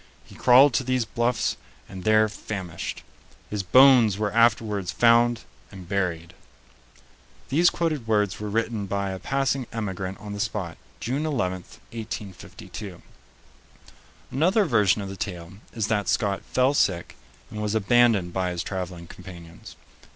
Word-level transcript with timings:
He 0.23 0.33
crawled 0.33 0.73
to 0.73 0.83
these 0.83 1.05
Bluffs 1.05 1.57
and 1.87 2.03
there 2.05 2.27
famished. 2.27 3.03
His 3.51 3.61
bones 3.61 4.17
were 4.17 4.33
afterwards 4.33 4.91
found 4.91 5.41
and 5.71 5.87
buried." 5.87 6.33
These 7.49 7.69
quoted 7.69 8.07
words 8.07 8.39
were 8.39 8.49
written 8.49 8.87
by 8.87 9.11
a 9.11 9.19
passing 9.19 9.67
emigrant 9.71 10.17
on 10.17 10.33
the 10.33 10.39
spot, 10.39 10.79
June 10.99 11.23
11, 11.23 11.65
1852. 11.91 13.03
Another 14.31 14.65
version 14.65 15.03
of 15.03 15.09
the 15.09 15.15
tale 15.15 15.53
is 15.73 15.85
that 15.85 16.07
Scott 16.09 16.41
fell 16.51 16.73
sick 16.73 17.15
and 17.51 17.61
was 17.61 17.75
abandoned 17.75 18.33
by 18.33 18.49
his 18.49 18.63
traveling 18.63 19.05
companions. 19.05 19.75